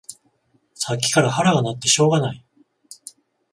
[0.73, 2.43] さっきから腹が鳴ってしょうがない